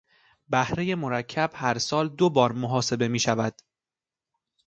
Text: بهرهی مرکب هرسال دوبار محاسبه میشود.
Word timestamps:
بهرهی 0.49 0.95
مرکب 0.95 1.51
هرسال 1.53 2.09
دوبار 2.09 2.51
محاسبه 2.51 3.07
میشود. 3.07 3.61